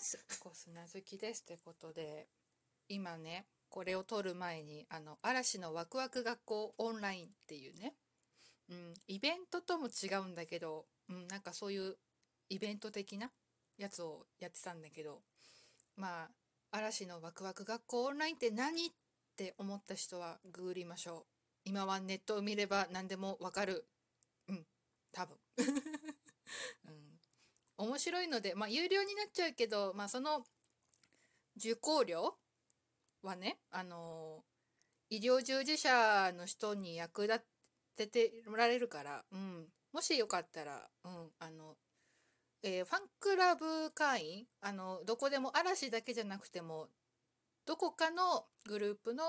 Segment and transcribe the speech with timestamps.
[0.00, 0.18] ます。
[0.40, 2.26] コスナズキですということで
[2.88, 7.92] 今ねこれを撮る前にあの嵐のワクワク学校オンラインっていうね、
[8.70, 11.96] うん、イベントとも違うんだけど、うん、なんかそういう
[12.48, 13.30] イベント的な
[13.78, 15.20] やつをやってたんだけど
[15.96, 16.28] まあ
[16.72, 18.90] 嵐のワクワク学校オンラインって何っ
[19.36, 21.22] て思った人はググりましょう。
[21.64, 23.84] 今はネットを見れば何でもわかる。
[24.48, 24.64] うん
[25.12, 25.36] 多分、
[27.80, 30.44] 面白いのでまあ有料になっちゃうけどまあその
[31.56, 32.34] 受講料
[33.22, 34.42] はねあの
[35.08, 37.40] 医療従事者の人に役立
[37.96, 41.76] ててられるから、うん、もしよかったら、うん、あの
[42.62, 46.88] えー、ファンクラブ会員あのどこでも嵐だけじゃなくても
[47.66, 49.24] どこかのグループの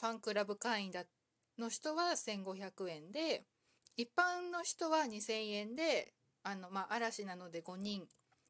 [0.00, 1.04] ファンクラブ会員だ
[1.58, 3.44] の人は1500円で
[3.96, 8.08] 一般の人は2000円であの、まあ、嵐なので5人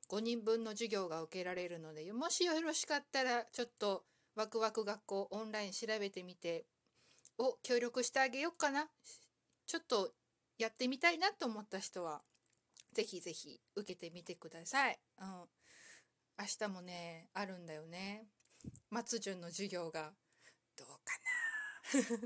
[0.09, 6.65] 5人分の授業が受けられるのでもしよろしかったらちょっとワクワク学校オンライン調べてみて
[7.39, 8.89] を協力してあげようかな
[9.67, 10.11] ちょっと
[10.59, 12.23] やってみたいなと思った人は
[12.93, 14.99] ぜひぜひ受けてみてください。
[15.21, 15.27] うん。
[16.39, 18.27] 明日もね、あるんだよね。
[18.91, 20.13] 松潤の授業が。
[20.77, 22.25] どうか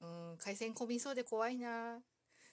[0.00, 2.02] な うん、回線込みそうで怖いな。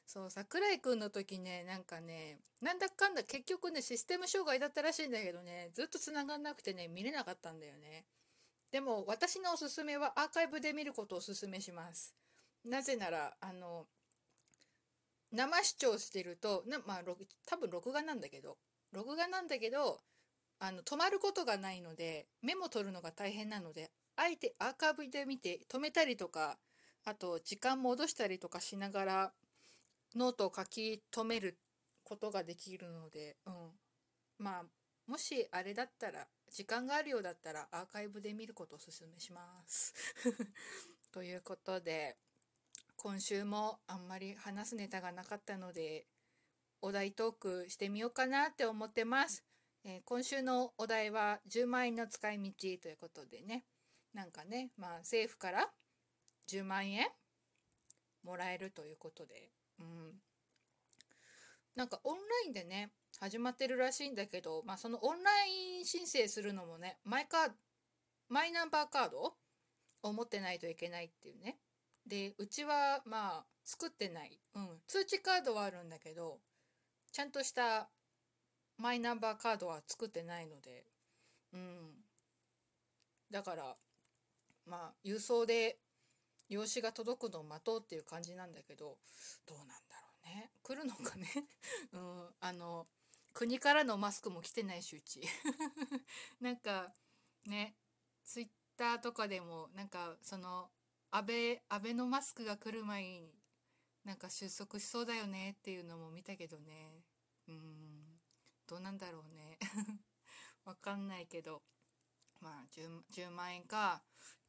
[0.05, 8.05] そう、桜井くんの時ね、なんかね、なんだかんだ結局ね、システム障害だったらしいんだけどね、ずっと繋がんなくてね、見れなかったんだよね。
[8.71, 12.15] でも、私のおすすめはアーカイブで見ることをおすすめします。
[12.65, 13.87] なぜなら、あの、
[15.33, 17.01] 生視聴してるとな、まあ、
[17.47, 18.57] 多分録画なんだけど
[18.91, 19.99] 録画なんだけど
[20.59, 26.57] あの止まることがないのでメモ取るのが大変なのであえてアーカイブで見て止めたりとか
[27.03, 29.31] あと時間戻したりとかしながら
[30.15, 31.57] ノートを書き留める
[32.03, 33.53] ことができるので、うん、
[34.39, 34.63] まあ
[35.07, 39.93] もしあれだったら時間があるようだったらアーカイブで見ることをおすすめします。
[41.11, 42.17] ということで
[42.95, 46.07] 今週もあんまり話すネタがなかったので
[46.81, 49.43] お題トークしてみようかなって思ってます。
[49.85, 53.65] えー、今週のお題は10万円の使い道ということでね
[54.13, 55.73] なんかねまあ政府から
[56.47, 57.09] 10万円
[58.23, 60.21] もらえるということでうん。
[61.75, 67.51] なんかオンラインでね始まってるらしいんだけどまあそのオンライン申請するのもねマイカー
[68.29, 69.33] マイナンバーカード
[70.03, 71.57] を持ってないといけないっていうね。
[72.05, 76.39] でうちはまあ作ってない、うん、通知カードはあるんだけど
[77.13, 77.89] ちゃんとした
[78.77, 80.83] マイナンバーカードは作ってないので、
[81.53, 81.91] うん、
[83.31, 83.75] だから
[84.65, 85.77] まあ郵送で
[86.49, 88.97] 用紙が届くのを待とうっていう感じなんだけど
[89.47, 90.51] どうなんだろうね。
[90.61, 91.27] 来るのかね、
[91.93, 92.85] うん、あの
[93.33, 95.21] 国からのマスクも来てないしうち。
[96.39, 96.93] なんか
[97.45, 97.75] ね
[98.23, 100.71] ツイッターとかでもなんかその
[101.11, 103.43] 安倍安倍のマスクが来る前に
[104.03, 107.05] なんか収束しそうだよねっていうのも見たけどね。
[107.47, 108.19] うん。
[108.67, 109.57] どうなんだろうね。
[110.65, 111.63] わかんないけど。
[112.41, 114.03] まあ 10, 10万円か。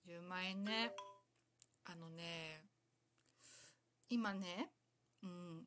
[0.07, 0.93] 10万円ね。
[1.85, 2.65] あのね
[4.11, 4.71] 今ね
[5.23, 5.67] うん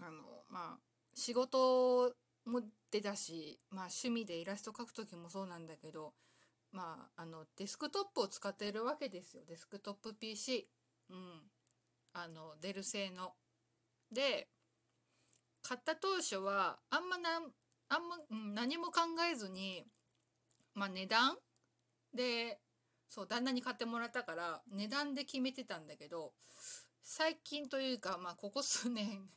[0.00, 0.78] あのまあ
[1.14, 2.12] 仕事
[2.46, 6.14] も出だしまあ趣味でイラスト描く時もそうなんだけど
[6.74, 9.44] まあ、あの、デスクトップを使っているわけですよ。
[9.46, 10.68] デスクトップ PC。
[11.08, 11.42] うん。
[12.12, 13.34] あの、デル製の。
[14.10, 14.48] で、
[15.62, 17.30] 買った当初は、あんまな、
[17.90, 19.86] あんま、うん、何も考えずに、
[20.74, 21.36] まあ値段
[22.12, 22.58] で、
[23.14, 26.32] そう、旦那に買ってもらったから、値段で決めてたんだけど、
[27.02, 29.28] 最近というか、まあここ数年、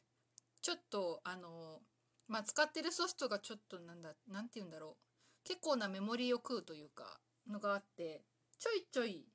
[0.62, 1.82] ちょっと、あの、
[2.28, 5.44] まあ使ってるソフトがちょっとなんだ、なんて言うんだろう。
[5.44, 8.24] 結構なメモリーを食うというか、のがあって
[8.60, 9.26] ちょいちょい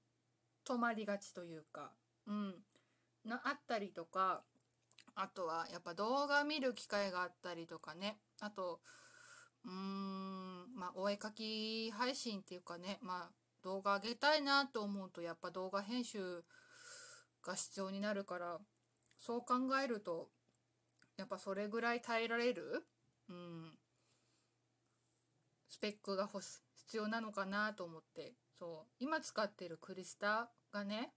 [0.66, 1.92] 止まりがちというか、
[2.26, 2.54] うん、
[3.24, 4.42] なあったりとか
[5.14, 8.80] あとはやっぱ動画見る機会があったりとかねあと
[9.64, 16.44] うーんまあお絵かき配信っていうかねまあ動画上げたいなと思うとやっぱ動画編集
[17.44, 18.58] が必要になるから
[19.18, 20.28] そう考えると
[21.16, 22.84] やっぱそれぐらい耐えられる、
[23.28, 23.72] うん、
[25.68, 28.34] スペックが欲し必要なのかなと思って。
[28.62, 31.10] そう今使ってるクリスタがね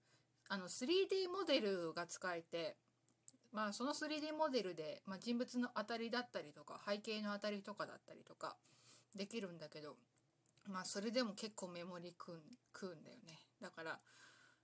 [0.50, 2.75] あの 3D モデルが使えて
[3.51, 8.56] まあその 3D モデルで、まあ、人物の当たりだったりとか背景の当たりとかだったりとか
[9.15, 9.95] できるんだけど
[10.67, 12.41] まあそれでも結構メモリ食う
[12.73, 14.00] 食うんだよねだから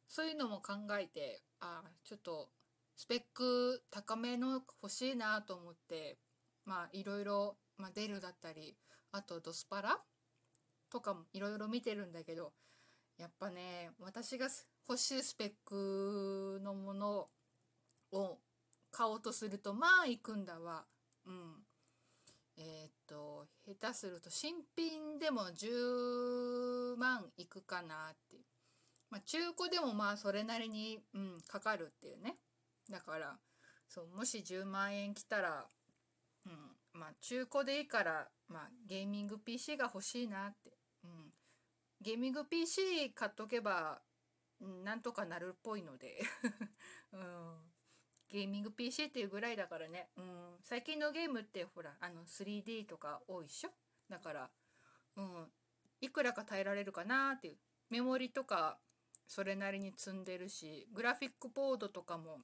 [0.08, 2.50] そういうのも考えてあちょっと
[2.96, 6.18] スペック高めの欲しいなと思って
[6.66, 8.76] まあいろいろ、まあ、デルだったり
[9.12, 10.00] あとドスパラ
[10.92, 12.52] とかもいろいろ見てるんだけど
[13.18, 14.48] やっぱね私が
[14.88, 17.28] 欲しいスペックのもの
[18.12, 18.40] を
[18.92, 20.84] 買おうとするとまあ行くんだわ。
[21.26, 21.64] うん。
[22.64, 28.44] えー、っと下手すると新品でも10万いくかなっていう。
[29.10, 32.38] まあ、中古でもまあそれなりに、うん、かかるっていうね。
[32.90, 33.38] だから
[33.88, 35.66] そうもし10万円来たら、
[36.46, 40.72] うん、まあ中古でいいから、まあ、ゲーミング PC が欲しいなって、
[41.04, 41.34] うん、
[42.00, 44.00] ゲーミング PC 買っとけば、
[44.84, 46.22] なんとかなるっぽいので、
[47.12, 47.71] うん、
[48.32, 50.24] ゲーミング PC っていうぐらいだからね、うん、
[50.64, 53.70] 最近のゲームってほらあの 3D とか多いっしょ？
[54.10, 54.50] だから、
[55.18, 55.26] うん、
[56.00, 57.58] いくらか耐えられるかなっていう。
[57.90, 58.78] メモリとか
[59.28, 62.40] それなりに積んでるしグラフィックボードとかも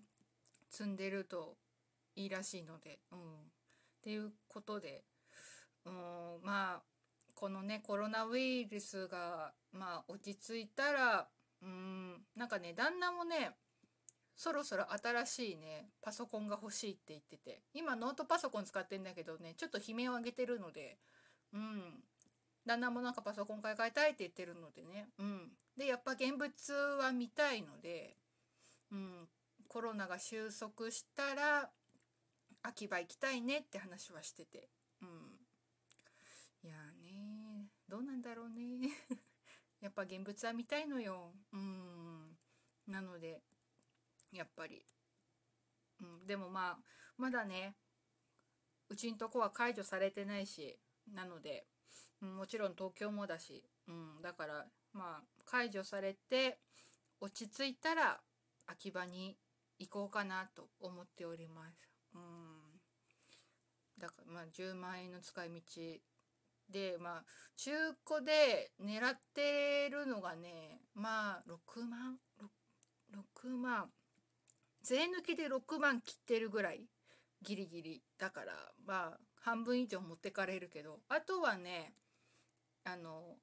[0.69, 1.56] 積んでると
[2.16, 3.19] いいらしいので、うん。
[3.19, 3.22] っ
[4.01, 5.04] ていうことで、
[5.86, 5.94] うん、
[6.44, 6.81] まあ
[7.33, 11.30] このねコロナウイルスがまあ落ち着いたら
[11.62, 12.25] うん。
[12.36, 13.51] なんかね旦那もね
[14.38, 17.63] そろそろ新しいねパソコンが欲しいって言ってて。
[17.74, 21.00] 今ノートパソコン使ってんだけどねちょっと悲鳴を上げてるので。
[21.54, 22.04] うん。
[22.66, 25.10] 旦那もなんかパソコン買い替えたいって言ってるのでね。
[25.18, 25.51] うん。
[25.75, 28.16] でやっぱ現物は見たいので。
[28.92, 29.28] うん。
[29.68, 31.69] コロナが収束したら
[32.62, 34.69] 秋葉行きたいねって話はしてて。
[35.01, 35.07] うん。
[36.63, 38.90] いやねどうなんだろうね
[39.80, 41.33] やっぱ現物は見たいのよ。
[41.54, 42.38] うん。
[42.86, 43.42] なので
[44.33, 44.83] やっぱり、
[46.01, 46.77] うん、でもまあ
[47.18, 47.75] まだね
[48.89, 50.77] うちんとこは解除されてないし
[51.13, 51.65] なので、
[52.21, 56.59] うん、もちろん東京もだし、うん、だからまあ解除されて
[57.19, 58.19] 落ち着いたら
[58.68, 59.38] 秋葉に
[59.79, 61.89] 行こうかなと思っております。
[62.13, 62.21] うん。
[64.00, 65.62] だからまあ10万円の使い道
[66.69, 67.23] でまあ
[67.56, 67.71] 中
[68.06, 72.18] 古で狙ってるのがねまあ6万
[73.13, 73.89] 6, 6万。
[74.88, 76.88] 税抜きで6万切ってるぐらい
[77.42, 78.01] ギリギリ。
[78.18, 78.54] だから
[78.86, 81.01] まあ半分以上持ってかれるけど。
[81.10, 81.94] あとはね
[82.86, 83.36] あの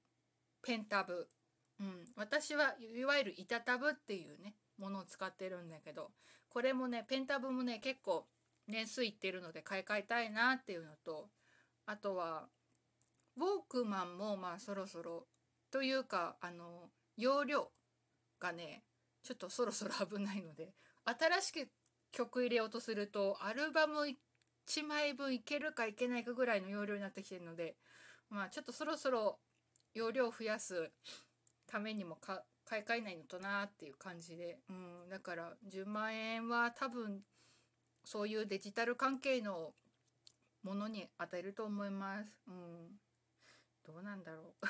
[0.63, 1.29] ペンタブ、
[1.79, 6.13] うん、私はいわゆる板タブっていうねものを使ってるんだけど
[6.49, 8.25] これもねペンタブもね結構
[8.67, 11.29] 年数いってるので買い替えたいなっていうのと
[11.85, 12.45] あとは
[13.37, 15.27] ウォークマンもまあそろそろ
[15.71, 16.89] というかあの
[17.19, 17.69] 容量
[18.41, 18.83] がね
[19.23, 20.73] ちょっとそろそろ危ないので
[21.05, 21.69] 新しく
[22.13, 24.01] 曲入れようとするとアルバム
[24.67, 27.77] 1枚分いけるかいけないかぐらいの容量になってきてるので
[28.31, 29.39] まあちょっとそろそろ
[29.95, 30.91] 容量を増やす
[31.67, 34.73] ためにも買い替えないのとなっていう感じで、う
[35.07, 37.21] ん、だから10万円は多分
[38.05, 39.73] そういうデジタル関係の
[40.63, 42.31] ものに与えると思います。
[42.49, 42.89] うん、
[43.87, 44.67] どうなんだろう。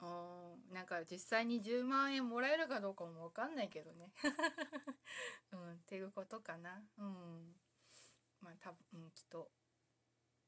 [0.02, 0.41] うん、
[0.82, 4.10] なんか実際に10万円もらえるかどうかも分かんないけどね。
[5.52, 6.82] うん、っていうことかな。
[6.98, 7.54] うん。
[8.40, 9.52] まあ多分、うん、きっと。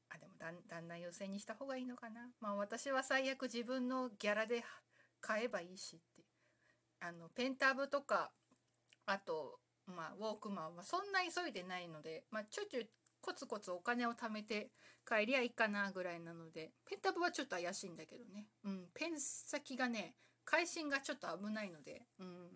[0.09, 2.33] あ、でもだ旦那優先にした方がいいのかな。
[2.41, 4.65] まあ私は最悪自分のギャラで
[5.21, 6.25] 買えばいいしって
[6.99, 8.33] あのペンタブとか
[9.05, 12.81] あと、まあ、ウォークマンはそんな急いでないので、まあ、ちょちょ
[13.25, 14.69] コツコツお金を貯めて
[15.03, 20.13] 帰りゃいいかなぐらいなのでペンタブはちょっと怪しいんだけどね、うん、ペン先がね
[20.45, 22.49] 会心がちょっと危ないので、うん、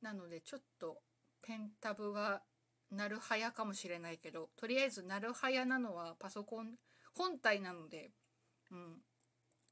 [0.00, 0.98] なのでちょっと
[1.42, 2.42] ペンタブは
[2.92, 6.76] なるはやかもしれないけどとりあえずなるはやなのはパソコン
[7.16, 8.12] 本体なので、
[8.70, 8.78] うん、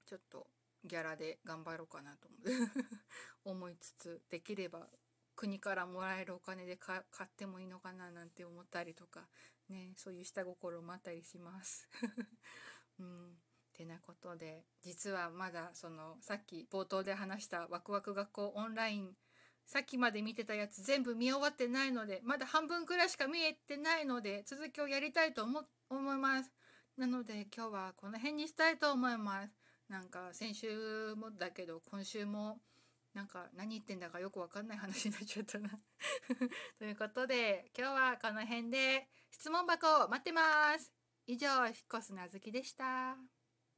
[0.05, 0.49] ちょっと
[0.85, 2.29] ギャラで頑張ろうかなと
[3.45, 4.89] 思 いつつできれば
[5.41, 9.23] 国からもらえるお金で買ってもいいのかななんて思ったりとか
[9.71, 11.89] ねそういう下心もあったりします。
[13.01, 13.39] うん、
[13.73, 19.17] てなことで実はまだそのさっき冒頭で話したワクワク学校オンライン
[19.65, 26.53] さっきまで見てたやつ全部見終わってないのでまだ半分くらいしか見えてないので続きをやりたいと思思います。
[26.99, 29.55] なので今日はこの辺にしたいと思います。
[29.89, 32.61] なんか先週もだけど今週も
[33.15, 35.69] なんか何言ってんだかよくわかんない話になっちゃったな
[36.79, 40.93] ということで今日はこの辺で質問箱を待ってます。
[41.27, 43.40] 以上、引っ越すなずきでした。